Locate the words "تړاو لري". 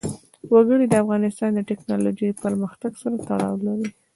3.27-3.89